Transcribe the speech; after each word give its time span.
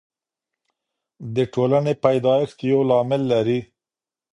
د 1.35 1.37
ټولني 1.53 1.93
پیدایښت 2.03 2.57
یو 2.71 2.79
لامل 2.89 3.21
لري. 3.33 3.59